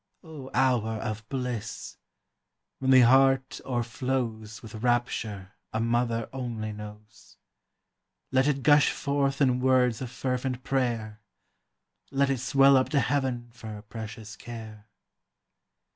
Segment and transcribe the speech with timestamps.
[0.23, 1.97] Oh, hour of bliss!
[2.79, 7.37] when the heart o'erflows With rapture a mother only knows.
[8.31, 11.21] Let it gush forth in words of fervent prayer;
[12.09, 14.87] Let it swell up to Heaven for her precious care.